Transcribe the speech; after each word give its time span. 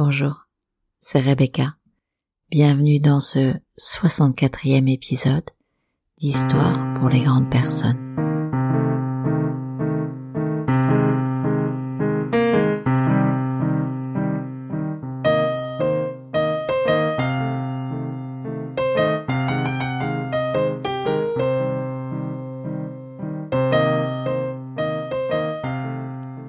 Bonjour, 0.00 0.46
c'est 1.00 1.18
Rebecca. 1.18 1.74
Bienvenue 2.52 3.00
dans 3.00 3.18
ce 3.18 3.54
64e 3.76 4.88
épisode 4.88 5.42
d'Histoire 6.18 6.94
pour 6.94 7.08
les 7.08 7.20
grandes 7.20 7.50
personnes. 7.50 7.98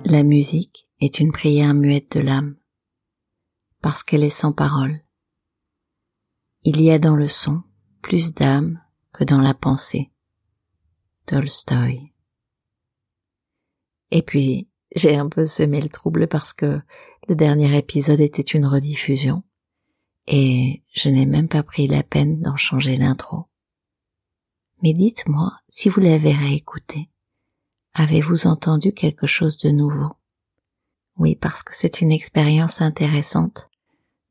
La 0.06 0.22
musique 0.22 0.88
est 1.02 1.20
une 1.20 1.32
prière 1.32 1.74
muette 1.74 2.16
de 2.16 2.22
l'âme, 2.22 2.59
parce 3.82 4.04
qu'elle 4.04 4.24
est 4.24 4.30
sans 4.30 4.54
parole. 4.54 5.02
Il 6.64 6.82
y 6.82 6.92
a 6.92 7.00
dans 7.00 7.16
le 7.16 7.28
son 7.28 7.64
plus 8.02 8.34
d'âme 8.34 8.82
que 9.14 9.24
dans 9.24 9.42
la 9.42 9.54
pensée. 9.54 10.12
Tolstoy. 11.26 12.14
Et 14.12 14.22
puis, 14.22 14.70
j'ai 14.96 15.16
un 15.16 15.30
peu 15.30 15.46
semé 15.46 15.80
le 15.82 15.90
trouble 15.90 16.28
parce 16.28 16.54
que 16.54 16.82
le 17.28 17.36
dernier 17.36 17.78
épisode 17.78 18.20
était 18.20 18.42
une 18.42 18.66
rediffusion, 18.66 19.44
et 20.26 20.84
je 20.94 21.10
n'ai 21.10 21.26
même 21.26 21.48
pas 21.48 21.64
pris 21.64 21.88
la 21.88 22.04
peine 22.04 22.42
d'en 22.42 22.56
changer 22.56 22.98
l'intro. 22.98 23.46
Mais 24.82 24.94
dites-moi 24.94 25.52
si 25.70 25.90
vous 25.90 26.00
l'avez 26.00 26.34
réécouté. 26.34 27.10
Avez-vous 27.94 28.48
entendu 28.48 28.94
quelque 28.94 29.28
chose 29.28 29.58
de 29.60 29.70
nouveau? 29.70 30.14
Oui, 31.18 31.36
parce 31.36 31.64
que 31.64 31.76
c'est 31.76 32.02
une 32.02 32.12
expérience 32.12 32.82
intéressante 32.82 33.69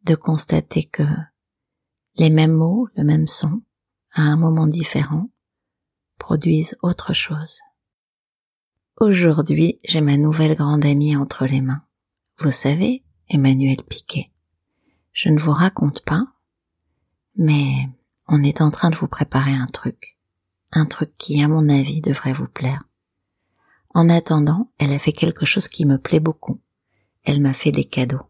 de 0.09 0.15
constater 0.15 0.85
que 0.85 1.03
les 2.17 2.30
mêmes 2.30 2.55
mots, 2.55 2.89
le 2.97 3.05
même 3.05 3.27
son, 3.27 3.61
à 4.12 4.23
un 4.23 4.37
moment 4.37 4.67
différent, 4.67 5.28
produisent 6.19 6.78
autre 6.83 7.12
chose. 7.12 7.61
Aujourd'hui, 8.97 9.81
j'ai 9.84 10.00
ma 10.00 10.17
nouvelle 10.17 10.56
grande 10.56 10.87
amie 10.87 11.15
entre 11.15 11.45
les 11.45 11.61
mains. 11.61 11.83
Vous 12.39 12.50
savez, 12.50 13.05
Emmanuel 13.28 13.83
Piquet. 13.87 14.33
Je 15.12 15.28
ne 15.28 15.39
vous 15.39 15.53
raconte 15.53 16.03
pas, 16.05 16.25
mais 17.37 17.91
on 18.28 18.43
est 18.43 18.62
en 18.62 18.70
train 18.70 18.89
de 18.89 18.97
vous 18.97 19.09
préparer 19.09 19.53
un 19.53 19.67
truc. 19.67 20.19
Un 20.72 20.87
truc 20.87 21.12
qui, 21.19 21.43
à 21.43 21.48
mon 21.48 21.69
avis, 21.69 22.00
devrait 22.00 22.33
vous 22.33 22.48
plaire. 22.48 22.83
En 23.91 24.09
attendant, 24.09 24.72
elle 24.78 24.93
a 24.93 24.98
fait 24.98 25.12
quelque 25.12 25.45
chose 25.45 25.69
qui 25.69 25.84
me 25.84 25.98
plaît 25.98 26.20
beaucoup. 26.20 26.61
Elle 27.25 27.43
m'a 27.43 27.53
fait 27.53 27.72
des 27.72 27.84
cadeaux. 27.84 28.28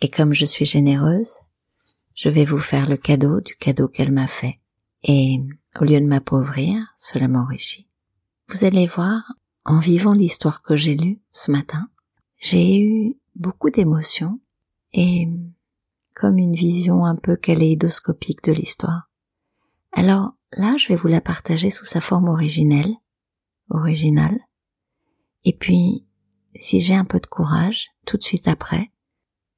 Et 0.00 0.10
comme 0.10 0.32
je 0.32 0.44
suis 0.44 0.64
généreuse, 0.64 1.32
je 2.14 2.28
vais 2.28 2.44
vous 2.44 2.58
faire 2.58 2.88
le 2.88 2.96
cadeau 2.96 3.40
du 3.40 3.54
cadeau 3.56 3.88
qu'elle 3.88 4.12
m'a 4.12 4.26
fait. 4.26 4.60
Et 5.02 5.40
au 5.80 5.84
lieu 5.84 6.00
de 6.00 6.06
m'appauvrir, 6.06 6.86
cela 6.96 7.28
m'enrichit. 7.28 7.88
Vous 8.48 8.64
allez 8.64 8.86
voir, 8.86 9.34
en 9.64 9.78
vivant 9.78 10.12
l'histoire 10.12 10.62
que 10.62 10.76
j'ai 10.76 10.96
lue 10.96 11.20
ce 11.32 11.50
matin, 11.50 11.88
j'ai 12.38 12.80
eu 12.80 13.16
beaucoup 13.34 13.70
d'émotions 13.70 14.40
et 14.92 15.28
comme 16.14 16.38
une 16.38 16.54
vision 16.54 17.04
un 17.04 17.16
peu 17.16 17.36
kaléidoscopique 17.36 18.42
de 18.44 18.52
l'histoire. 18.52 19.10
Alors 19.92 20.32
là, 20.52 20.76
je 20.78 20.88
vais 20.88 20.96
vous 20.96 21.08
la 21.08 21.20
partager 21.20 21.70
sous 21.70 21.84
sa 21.84 22.00
forme 22.00 22.28
originelle, 22.28 22.94
originale, 23.70 24.38
et 25.46 25.52
puis, 25.52 26.04
si 26.58 26.80
j'ai 26.80 26.96
un 26.96 27.04
peu 27.04 27.20
de 27.20 27.26
courage, 27.26 27.86
tout 28.04 28.16
de 28.16 28.22
suite 28.24 28.48
après, 28.48 28.90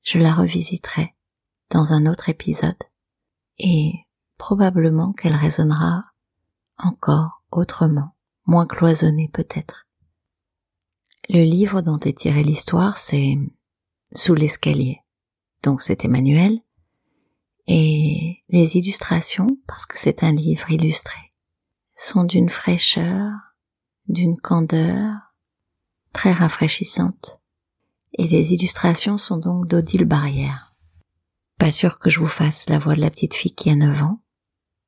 je 0.09 0.19
la 0.19 0.33
revisiterai 0.33 1.15
dans 1.69 1.93
un 1.93 2.07
autre 2.07 2.31
épisode 2.31 2.83
et 3.59 3.93
probablement 4.39 5.13
qu'elle 5.13 5.35
résonnera 5.35 6.03
encore 6.79 7.43
autrement, 7.51 8.15
moins 8.47 8.67
cloisonnée 8.67 9.29
peut-être. 9.31 9.87
Le 11.29 11.43
livre 11.43 11.83
dont 11.83 12.01
est 12.01 12.17
tirée 12.17 12.43
l'histoire, 12.43 12.97
c'est 12.97 13.37
Sous 14.15 14.35
l'escalier. 14.35 15.03
Donc 15.63 15.83
c'est 15.83 16.07
Emmanuel. 16.07 16.59
Et 17.67 18.43
les 18.49 18.79
illustrations, 18.79 19.59
parce 19.67 19.85
que 19.85 19.99
c'est 19.99 20.23
un 20.25 20.33
livre 20.33 20.71
illustré, 20.71 21.19
sont 21.97 22.25
d'une 22.25 22.49
fraîcheur, 22.49 23.31
d'une 24.07 24.41
candeur, 24.41 25.35
très 26.15 26.33
rafraîchissante. 26.33 27.38
Et 28.15 28.27
les 28.27 28.53
illustrations 28.53 29.19
sont 29.19 29.37
donc 29.37 29.67
d'Odile 29.67 30.05
Barrière. 30.05 30.75
Pas 31.59 31.71
sûr 31.71 31.99
que 31.99 32.11
je 32.11 32.21
vous 32.21 32.27
fasse 32.27 32.69
la 32.69 32.79
voix 32.79 32.95
de 32.95 33.01
la 33.01 33.11
petite 33.11 33.35
fille 33.35 33.55
qui 33.55 33.71
a 33.71 33.75
9 33.75 34.03
ans, 34.03 34.21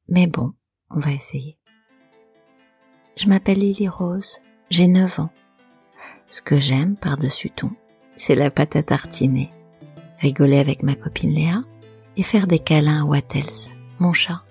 mais 0.08 0.26
bon, 0.26 0.52
on 0.90 0.98
va 0.98 1.12
essayer. 1.12 1.58
Je 3.16 3.28
m'appelle 3.28 3.58
Lily 3.58 3.88
Rose, 3.88 4.40
j'ai 4.70 4.86
9 4.86 5.20
ans. 5.20 5.30
Ce 6.28 6.40
que 6.40 6.58
j'aime 6.58 6.96
par-dessus 6.96 7.50
tout, 7.50 7.76
c'est 8.16 8.36
la 8.36 8.50
pâte 8.50 8.76
à 8.76 8.82
tartiner, 8.82 9.50
rigoler 10.18 10.58
avec 10.58 10.82
ma 10.82 10.94
copine 10.94 11.32
Léa 11.32 11.64
et 12.16 12.22
faire 12.22 12.46
des 12.46 12.58
câlins 12.60 13.02
à 13.02 13.04
Wattels, 13.04 13.74
mon 13.98 14.12
chat. 14.12 14.42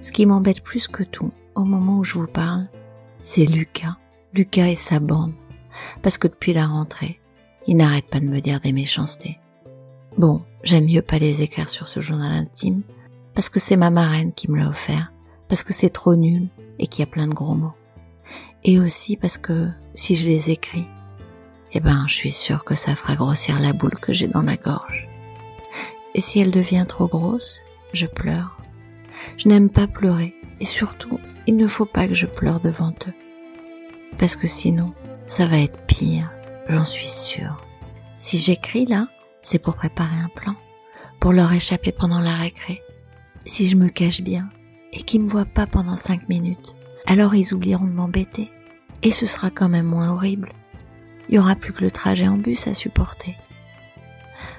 Ce 0.00 0.12
qui 0.12 0.26
m'embête 0.26 0.62
plus 0.62 0.86
que 0.86 1.02
tout, 1.02 1.32
au 1.54 1.64
moment 1.64 1.98
où 1.98 2.04
je 2.04 2.14
vous 2.14 2.26
parle, 2.26 2.68
c'est 3.22 3.46
Lucas, 3.46 3.96
Lucas 4.34 4.66
et 4.66 4.76
sa 4.76 5.00
bande 5.00 5.32
parce 6.02 6.18
que 6.18 6.28
depuis 6.28 6.52
la 6.52 6.66
rentrée, 6.66 7.20
il 7.66 7.76
n'arrête 7.76 8.06
pas 8.06 8.20
de 8.20 8.26
me 8.26 8.40
dire 8.40 8.60
des 8.60 8.72
méchancetés. 8.72 9.38
Bon, 10.16 10.42
j'aime 10.62 10.86
mieux 10.86 11.02
pas 11.02 11.18
les 11.18 11.42
écrire 11.42 11.68
sur 11.68 11.88
ce 11.88 12.00
journal 12.00 12.32
intime, 12.32 12.82
parce 13.34 13.48
que 13.48 13.60
c'est 13.60 13.76
ma 13.76 13.90
marraine 13.90 14.32
qui 14.32 14.50
me 14.50 14.58
l'a 14.58 14.68
offert, 14.68 15.12
parce 15.48 15.62
que 15.62 15.72
c'est 15.72 15.90
trop 15.90 16.16
nul 16.16 16.48
et 16.78 16.86
qu'il 16.86 17.00
y 17.00 17.08
a 17.08 17.10
plein 17.10 17.26
de 17.26 17.34
gros 17.34 17.54
mots. 17.54 17.74
Et 18.64 18.78
aussi 18.78 19.16
parce 19.16 19.38
que 19.38 19.68
si 19.94 20.16
je 20.16 20.24
les 20.24 20.50
écris, 20.50 20.86
eh 21.72 21.80
ben, 21.80 22.06
je 22.08 22.14
suis 22.14 22.30
sûre 22.30 22.64
que 22.64 22.74
ça 22.74 22.94
fera 22.94 23.16
grossir 23.16 23.60
la 23.60 23.72
boule 23.72 23.96
que 24.00 24.12
j'ai 24.12 24.28
dans 24.28 24.42
la 24.42 24.56
gorge. 24.56 25.08
Et 26.14 26.20
si 26.20 26.40
elle 26.40 26.50
devient 26.50 26.86
trop 26.88 27.06
grosse, 27.06 27.60
je 27.92 28.06
pleure. 28.06 28.56
Je 29.36 29.48
n'aime 29.48 29.68
pas 29.68 29.86
pleurer, 29.86 30.34
et 30.60 30.64
surtout, 30.64 31.20
il 31.46 31.56
ne 31.56 31.66
faut 31.66 31.84
pas 31.84 32.08
que 32.08 32.14
je 32.14 32.26
pleure 32.26 32.60
devant 32.60 32.94
eux. 33.06 33.14
Parce 34.18 34.36
que 34.36 34.46
sinon, 34.46 34.94
ça 35.26 35.46
va 35.46 35.58
être 35.58 35.84
pire, 35.86 36.30
j'en 36.68 36.84
suis 36.84 37.08
sûre. 37.08 37.56
Si 38.18 38.38
j'écris 38.38 38.86
là, 38.86 39.08
c'est 39.42 39.58
pour 39.58 39.74
préparer 39.74 40.16
un 40.16 40.28
plan, 40.34 40.54
pour 41.20 41.32
leur 41.32 41.52
échapper 41.52 41.92
pendant 41.92 42.20
la 42.20 42.34
récré. 42.34 42.82
Si 43.44 43.68
je 43.68 43.76
me 43.76 43.88
cache 43.88 44.22
bien 44.22 44.48
et 44.92 45.02
qu'ils 45.02 45.22
me 45.22 45.28
voient 45.28 45.44
pas 45.44 45.66
pendant 45.66 45.96
cinq 45.96 46.28
minutes, 46.28 46.74
alors 47.06 47.34
ils 47.34 47.54
oublieront 47.54 47.86
de 47.86 47.92
m'embêter 47.92 48.50
et 49.02 49.12
ce 49.12 49.26
sera 49.26 49.50
quand 49.50 49.68
même 49.68 49.86
moins 49.86 50.10
horrible. 50.10 50.50
Il 51.28 51.34
y 51.34 51.38
aura 51.38 51.54
plus 51.54 51.72
que 51.72 51.84
le 51.84 51.90
trajet 51.90 52.28
en 52.28 52.36
bus 52.36 52.66
à 52.66 52.74
supporter. 52.74 53.36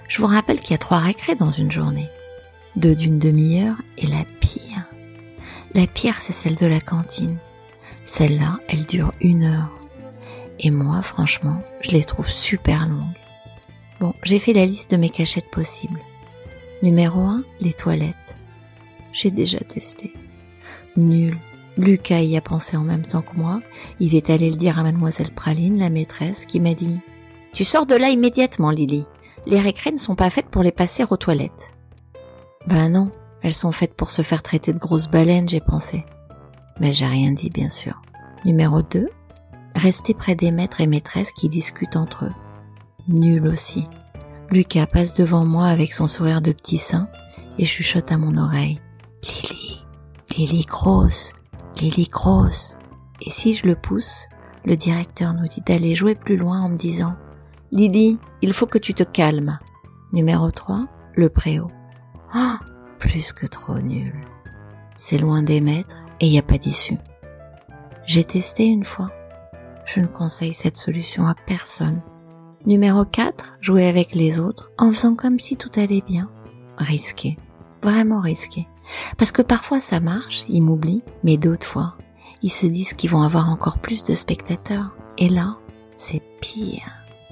Je 0.08 0.20
vous 0.20 0.28
rappelle 0.28 0.60
qu'il 0.60 0.72
y 0.72 0.76
a 0.76 0.80
trois 0.80 1.00
récrés 1.00 1.36
dans 1.36 1.52
une 1.52 1.72
journée, 1.72 2.10
deux 2.76 2.96
d'une 2.96 3.20
demi-heure 3.20 3.76
et 3.98 4.08
la 4.08 4.24
pire. 4.40 4.84
La 5.74 5.88
pire, 5.88 6.22
c'est 6.22 6.34
celle 6.34 6.56
de 6.56 6.66
la 6.66 6.80
cantine. 6.80 7.38
Celle-là, 8.06 8.60
elle 8.70 8.86
dure 8.86 9.14
une 9.20 9.44
heure. 9.44 9.70
Et 10.60 10.72
moi, 10.72 11.02
franchement, 11.02 11.62
je 11.82 11.92
les 11.92 12.04
trouve 12.04 12.30
super 12.30 12.88
longues. 12.88 13.04
Bon, 14.00 14.14
j'ai 14.24 14.40
fait 14.40 14.54
la 14.54 14.66
liste 14.66 14.92
de 14.92 14.98
mes 14.98 15.10
cachettes 15.10 15.50
possibles. 15.50 16.00
Numéro 16.84 17.20
1, 17.20 17.44
les 17.62 17.74
toilettes. 17.74 18.36
J'ai 19.12 19.32
déjà 19.32 19.60
testé. 19.60 20.14
Nul. 20.96 21.38
Lucas 21.78 22.22
y 22.22 22.38
a 22.38 22.42
pensé 22.42 22.76
en 22.76 22.84
même 22.84 23.06
temps 23.06 23.22
que 23.22 23.36
moi. 23.36 23.60
Il 24.00 24.16
est 24.16 24.30
allé 24.30 24.50
le 24.50 24.56
dire 24.56 24.80
à 24.80 24.84
mademoiselle 24.84 25.32
Praline, 25.32 25.78
la 25.78 25.90
maîtresse, 25.90 26.46
qui 26.46 26.60
m'a 26.60 26.74
dit 26.74 27.00
Tu 27.54 27.64
sors 27.64 27.86
de 27.86 27.96
là 27.96 28.10
immédiatement, 28.10 28.72
Lily. 28.72 29.06
Les 29.46 29.60
récré 29.60 29.92
ne 29.92 29.98
sont 29.98 30.16
pas 30.16 30.30
faites 30.30 30.50
pour 30.50 30.64
les 30.64 30.72
passer 30.72 31.06
aux 31.10 31.18
toilettes. 31.18 31.74
Ben 32.66 32.90
non, 32.90 33.12
elles 33.42 33.54
sont 33.54 33.72
faites 33.72 33.94
pour 33.94 34.12
se 34.12 34.24
faire 34.24 34.44
traiter 34.44 34.74
de 34.74 34.80
grosses 34.80 35.08
baleines, 35.08 35.48
j'ai 35.48 35.62
pensé. 35.62 36.04
Mais 36.80 36.94
j'ai 36.94 37.06
rien 37.06 37.32
dit, 37.32 37.50
bien 37.50 37.70
sûr. 37.70 38.02
Numéro 38.46 38.82
2, 38.82 39.08
rester 39.78 40.14
près 40.14 40.36
des 40.36 40.52
maîtres 40.52 40.82
et 40.82 40.88
maîtresses 40.88 41.32
qui 41.32 41.50
discutent 41.50 41.96
entre 41.96 42.26
eux. 42.26 42.34
Nul 43.08 43.48
aussi. 43.48 43.88
Lucas 44.50 44.88
passe 44.88 45.14
devant 45.14 45.46
moi 45.46 45.68
avec 45.68 45.94
son 45.94 46.08
sourire 46.08 46.42
de 46.42 46.52
petit 46.52 46.78
sein 46.78 47.10
et 47.58 47.66
chuchote 47.66 48.12
à 48.12 48.18
mon 48.18 48.38
oreille. 48.38 48.80
Lily, 49.24 49.82
Lily 50.38 50.66
grosse, 50.66 51.34
Lily 51.82 52.08
grosse. 52.10 52.78
Et 53.22 53.30
si 53.30 53.54
je 53.54 53.66
le 53.68 53.76
pousse, 53.76 54.28
le 54.66 54.76
directeur 54.76 55.34
nous 55.34 55.48
dit 55.48 55.62
d'aller 55.62 55.96
jouer 55.96 56.16
plus 56.16 56.38
loin 56.38 56.62
en 56.62 56.70
me 56.70 56.76
disant 56.76 57.16
Lily, 57.72 58.18
il 58.42 58.54
faut 58.54 58.68
que 58.68 58.78
tu 58.78 58.94
te 58.94 59.04
calmes. 59.04 59.60
Numéro 60.14 60.52
3, 60.52 60.88
le 61.16 61.30
préau. 61.30 61.68
Ah, 62.34 62.60
plus 63.00 63.34
que 63.34 63.46
trop 63.46 63.80
nul. 63.80 64.14
C'est 64.98 65.18
loin 65.18 65.44
des 65.44 65.62
maîtres 65.62 65.98
et 66.20 66.30
n'y 66.30 66.40
a 66.40 66.44
pas 66.44 66.58
d'issue. 66.58 66.98
J'ai 68.06 68.24
testé 68.24 68.66
une 68.66 68.86
fois 68.86 69.12
je 69.88 70.02
ne 70.02 70.08
conseille 70.08 70.54
cette 70.54 70.78
solution 70.78 71.26
à 71.26 71.34
personne. 71.34 72.02
Numéro 72.66 73.06
4, 73.06 73.58
jouer 73.62 73.88
avec 73.88 74.14
les 74.14 74.40
autres 74.40 74.72
en 74.78 74.92
faisant 74.92 75.16
comme 75.16 75.40
si 75.40 75.58
tout 75.58 75.72
allait 75.78 76.04
bien. 76.06 76.30
Risqué. 76.78 77.38
Vraiment 77.82 78.20
risqué. 78.20 78.68
Parce 79.18 79.32
que 79.32 79.42
parfois 79.42 79.80
ça 79.80 80.00
marche, 80.00 80.44
ils 80.50 80.62
m'oublient, 80.62 81.04
mais 81.24 81.38
d'autres 81.38 81.66
fois, 81.66 81.96
ils 82.42 82.52
se 82.52 82.68
disent 82.68 82.94
qu'ils 82.94 83.10
vont 83.10 83.24
avoir 83.24 83.50
encore 83.50 83.80
plus 83.80 84.04
de 84.04 84.16
spectateurs. 84.16 84.96
Et 85.18 85.30
là, 85.30 85.58
c'est 85.96 86.22
pire. 86.42 86.92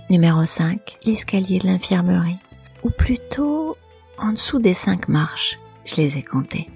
Numéro 0.09 0.45
5, 0.45 0.99
l'escalier 1.05 1.59
de 1.59 1.67
l'infirmerie. 1.67 2.39
Ou 2.83 2.89
plutôt, 2.89 3.75
en 4.17 4.31
dessous 4.31 4.59
des 4.59 4.73
cinq 4.73 5.07
marches. 5.07 5.59
Je 5.83 5.97
les 5.97 6.17
ai 6.17 6.23
comptées. 6.23 6.69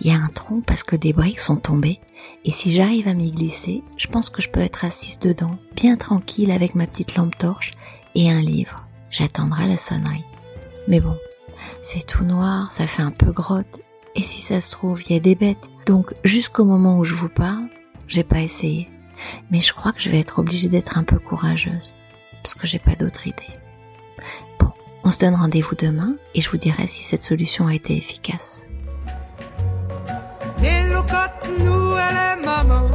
Il 0.00 0.08
y 0.08 0.14
a 0.14 0.18
un 0.18 0.28
trou 0.28 0.62
parce 0.66 0.82
que 0.82 0.96
des 0.96 1.12
briques 1.12 1.40
sont 1.40 1.56
tombées, 1.56 2.00
et 2.44 2.50
si 2.50 2.70
j'arrive 2.70 3.08
à 3.08 3.14
m'y 3.14 3.30
glisser, 3.32 3.82
je 3.96 4.06
pense 4.08 4.30
que 4.30 4.42
je 4.42 4.50
peux 4.50 4.60
être 4.60 4.84
assise 4.84 5.18
dedans, 5.18 5.58
bien 5.74 5.96
tranquille 5.96 6.50
avec 6.50 6.74
ma 6.74 6.86
petite 6.86 7.16
lampe 7.16 7.36
torche 7.38 7.72
et 8.14 8.30
un 8.30 8.40
livre. 8.40 8.86
J'attendrai 9.10 9.66
la 9.66 9.78
sonnerie. 9.78 10.24
Mais 10.88 11.00
bon, 11.00 11.16
c'est 11.82 12.06
tout 12.06 12.24
noir, 12.24 12.70
ça 12.70 12.86
fait 12.86 13.02
un 13.02 13.10
peu 13.10 13.32
grotte, 13.32 13.80
et 14.14 14.22
si 14.22 14.40
ça 14.40 14.60
se 14.60 14.70
trouve, 14.70 15.02
il 15.02 15.12
y 15.14 15.16
a 15.16 15.20
des 15.20 15.34
bêtes. 15.34 15.68
Donc 15.86 16.14
jusqu'au 16.24 16.64
moment 16.64 16.98
où 16.98 17.04
je 17.04 17.14
vous 17.14 17.28
parle, 17.28 17.68
j'ai 18.06 18.24
pas 18.24 18.40
essayé. 18.40 18.88
Mais 19.50 19.60
je 19.60 19.72
crois 19.72 19.92
que 19.92 20.00
je 20.00 20.10
vais 20.10 20.20
être 20.20 20.38
obligée 20.38 20.68
d'être 20.68 20.98
un 20.98 21.04
peu 21.04 21.18
courageuse, 21.18 21.94
parce 22.42 22.54
que 22.54 22.66
j'ai 22.66 22.78
pas 22.78 22.96
d'autre 22.96 23.26
idée. 23.26 23.42
Bon, 24.60 24.70
on 25.04 25.10
se 25.10 25.20
donne 25.20 25.34
rendez-vous 25.34 25.74
demain, 25.74 26.16
et 26.34 26.40
je 26.42 26.50
vous 26.50 26.58
dirai 26.58 26.86
si 26.86 27.02
cette 27.02 27.22
solution 27.22 27.66
a 27.66 27.74
été 27.74 27.96
efficace. 27.96 28.66
Et 30.96 30.98
locotte 30.98 31.50
nous, 31.58 31.96
est 31.96 32.36
maman. 32.44 32.88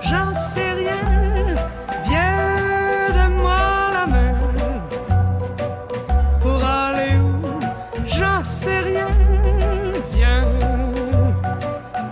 J'en 0.00 0.32
sais 0.32 0.72
rien, 0.72 1.56
viens 2.04 3.12
donne-moi 3.14 3.56
la 3.92 4.06
main. 4.06 4.34
Pour 6.40 6.64
aller 6.64 7.16
où, 7.16 7.60
j'en 8.06 8.42
sais 8.44 8.80
rien, 8.80 9.08
viens. 10.12 10.44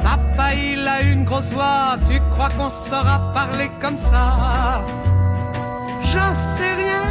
Papa, 0.03 0.55
il 0.55 0.87
a 0.87 1.01
une 1.01 1.25
grosse 1.25 1.53
voix, 1.53 1.97
tu 2.07 2.21
crois 2.31 2.51
qu'on 2.57 2.71
saura 2.71 3.33
parler 3.33 3.71
comme 3.81 3.99
ça? 3.99 4.83
J'en 6.03 6.35
sais 6.35 6.75
rien, 6.75 7.05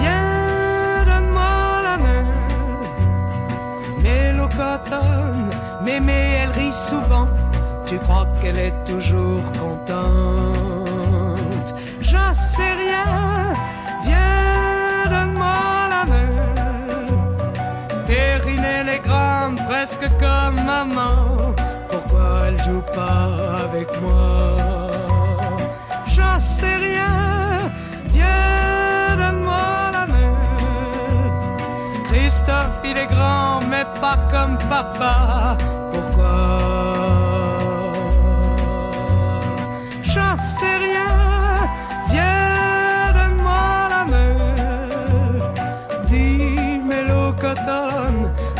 viens 0.00 1.04
donne-moi 1.06 1.82
la 1.82 1.96
main. 1.98 2.24
Mais 4.02 4.32
locotonne, 4.32 5.49
Mémé, 5.84 6.36
elle 6.42 6.50
rit 6.50 6.72
souvent. 6.72 7.28
Tu 7.86 7.98
crois 7.98 8.26
qu'elle 8.40 8.58
est 8.58 8.74
toujours 8.84 9.42
contente. 9.58 10.60
J'en 12.00 12.34
sais 12.34 12.74
rien. 12.74 13.52
Viens, 14.04 15.06
donne-moi 15.10 15.88
la 15.90 16.04
main. 16.04 16.28
Perrine, 18.06 18.64
elle 18.64 18.88
est 18.88 19.00
grande, 19.00 19.56
presque 19.68 20.06
comme 20.18 20.56
maman. 20.64 21.54
Pourquoi 21.88 22.46
elle 22.48 22.62
joue 22.62 22.82
pas 22.94 23.30
avec 23.64 23.88
moi? 24.00 24.79
Comme 34.30 34.58
papa. 34.68 35.56
Pourquoi? 35.92 36.58
J'en 40.02 40.36
sais 40.38 40.76
rien. 40.76 41.12
Viens, 42.10 43.12
donne-moi 43.14 43.88
la 43.94 44.04
main. 44.12 44.34
Dis, 46.06 46.80
Mélo 46.84 47.34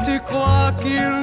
tu 0.05 0.20
crois 0.20 0.73
qu'il 0.82 1.19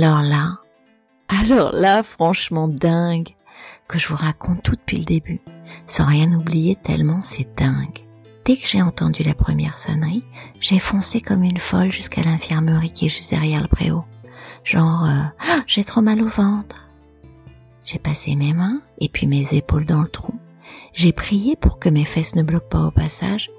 Alors 0.00 0.22
là, 0.22 0.58
alors 1.28 1.72
là, 1.72 2.04
franchement 2.04 2.68
dingue, 2.68 3.30
que 3.88 3.98
je 3.98 4.06
vous 4.06 4.14
raconte 4.14 4.62
tout 4.62 4.76
depuis 4.76 4.98
le 4.98 5.04
début, 5.04 5.40
sans 5.88 6.04
rien 6.04 6.30
oublier 6.34 6.76
tellement 6.76 7.20
c'est 7.20 7.48
dingue. 7.56 8.06
Dès 8.44 8.56
que 8.56 8.68
j'ai 8.68 8.80
entendu 8.80 9.24
la 9.24 9.34
première 9.34 9.76
sonnerie, 9.76 10.22
j'ai 10.60 10.78
foncé 10.78 11.20
comme 11.20 11.42
une 11.42 11.58
folle 11.58 11.90
jusqu'à 11.90 12.22
l'infirmerie 12.22 12.92
qui 12.92 13.06
est 13.06 13.08
juste 13.08 13.30
derrière 13.30 13.60
le 13.60 13.66
préau. 13.66 14.04
Genre, 14.62 15.04
euh, 15.04 15.24
Ah, 15.40 15.62
j'ai 15.66 15.82
trop 15.82 16.00
mal 16.00 16.22
au 16.22 16.28
ventre. 16.28 16.86
J'ai 17.82 17.98
passé 17.98 18.36
mes 18.36 18.52
mains 18.52 18.80
et 19.00 19.08
puis 19.08 19.26
mes 19.26 19.52
épaules 19.52 19.84
dans 19.84 20.02
le 20.02 20.08
trou. 20.08 20.38
J'ai 20.92 21.12
prié 21.12 21.56
pour 21.56 21.80
que 21.80 21.88
mes 21.88 22.04
fesses 22.04 22.36
ne 22.36 22.44
bloquent 22.44 22.68
pas 22.68 22.86
au 22.86 22.92
passage. 22.92 23.50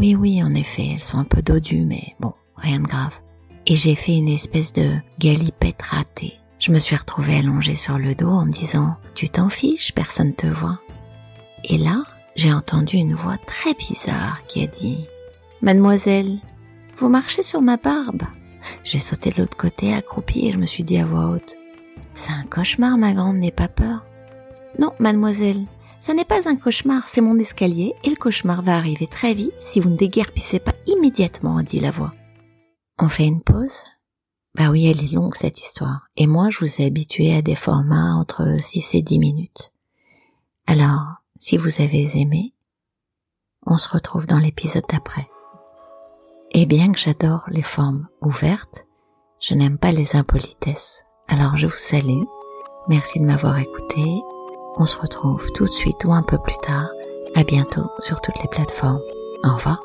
Oui, 0.00 0.16
oui, 0.16 0.42
en 0.42 0.52
effet, 0.52 0.88
elles 0.94 1.04
sont 1.04 1.18
un 1.18 1.24
peu 1.24 1.42
dodues, 1.42 1.86
mais 1.86 2.16
bon, 2.18 2.32
rien 2.56 2.80
de 2.80 2.88
grave. 2.88 3.20
Et 3.68 3.74
j'ai 3.74 3.96
fait 3.96 4.16
une 4.16 4.28
espèce 4.28 4.72
de 4.72 4.92
galipette 5.18 5.82
ratée. 5.82 6.34
Je 6.58 6.70
me 6.70 6.78
suis 6.78 6.96
retrouvée 6.96 7.36
allongée 7.36 7.74
sur 7.74 7.98
le 7.98 8.14
dos 8.14 8.30
en 8.30 8.46
me 8.46 8.52
disant, 8.52 8.96
tu 9.14 9.28
t'en 9.28 9.48
fiches, 9.48 9.92
personne 9.92 10.34
te 10.34 10.46
voit. 10.46 10.78
Et 11.64 11.76
là, 11.76 12.02
j'ai 12.36 12.52
entendu 12.52 12.96
une 12.96 13.14
voix 13.14 13.38
très 13.38 13.74
bizarre 13.74 14.46
qui 14.46 14.62
a 14.62 14.66
dit, 14.66 15.06
Mademoiselle, 15.62 16.38
vous 16.96 17.08
marchez 17.08 17.42
sur 17.42 17.60
ma 17.60 17.76
barbe. 17.76 18.22
J'ai 18.84 19.00
sauté 19.00 19.30
de 19.30 19.40
l'autre 19.40 19.56
côté, 19.56 19.94
accroupi, 19.94 20.46
et 20.46 20.52
je 20.52 20.58
me 20.58 20.66
suis 20.66 20.84
dit 20.84 20.98
à 20.98 21.04
voix 21.04 21.30
haute, 21.30 21.56
c'est 22.14 22.32
un 22.32 22.44
cauchemar, 22.44 22.96
ma 22.98 23.12
grande, 23.12 23.36
n'aie 23.36 23.50
pas 23.50 23.68
peur. 23.68 24.04
Non, 24.78 24.92
mademoiselle, 24.98 25.64
ça 25.98 26.14
n'est 26.14 26.24
pas 26.24 26.48
un 26.48 26.56
cauchemar, 26.56 27.08
c'est 27.08 27.20
mon 27.20 27.38
escalier, 27.38 27.94
et 28.04 28.10
le 28.10 28.16
cauchemar 28.16 28.62
va 28.62 28.76
arriver 28.76 29.06
très 29.06 29.34
vite 29.34 29.54
si 29.58 29.80
vous 29.80 29.90
ne 29.90 29.96
déguerpissez 29.96 30.60
pas 30.60 30.74
immédiatement, 30.86 31.60
dit 31.62 31.80
la 31.80 31.90
voix. 31.90 32.12
On 32.98 33.08
fait 33.08 33.26
une 33.26 33.42
pause? 33.42 33.82
Bah 34.54 34.70
oui, 34.70 34.86
elle 34.86 35.04
est 35.04 35.12
longue 35.12 35.34
cette 35.34 35.60
histoire, 35.60 36.08
et 36.16 36.26
moi 36.26 36.48
je 36.48 36.60
vous 36.60 36.80
ai 36.80 36.86
habitué 36.86 37.34
à 37.34 37.42
des 37.42 37.54
formats 37.54 38.14
entre 38.14 38.56
6 38.58 38.94
et 38.94 39.02
10 39.02 39.18
minutes. 39.18 39.72
Alors, 40.66 41.16
si 41.38 41.58
vous 41.58 41.82
avez 41.82 42.18
aimé, 42.18 42.54
on 43.66 43.76
se 43.76 43.90
retrouve 43.90 44.26
dans 44.26 44.38
l'épisode 44.38 44.86
d'après. 44.88 45.28
Et 46.52 46.64
bien 46.64 46.90
que 46.90 46.98
j'adore 46.98 47.44
les 47.48 47.62
formes 47.62 48.08
ouvertes, 48.22 48.86
je 49.40 49.54
n'aime 49.54 49.76
pas 49.76 49.92
les 49.92 50.16
impolitesses. 50.16 51.04
Alors 51.28 51.58
je 51.58 51.66
vous 51.66 51.76
salue, 51.76 52.22
merci 52.88 53.20
de 53.20 53.26
m'avoir 53.26 53.58
écouté, 53.58 54.02
on 54.78 54.86
se 54.86 54.96
retrouve 54.96 55.52
tout 55.52 55.66
de 55.66 55.72
suite 55.72 56.02
ou 56.06 56.12
un 56.12 56.22
peu 56.22 56.38
plus 56.38 56.56
tard, 56.62 56.88
à 57.34 57.44
bientôt 57.44 57.90
sur 58.00 58.22
toutes 58.22 58.40
les 58.42 58.48
plateformes. 58.48 59.02
Au 59.44 59.54
revoir. 59.54 59.82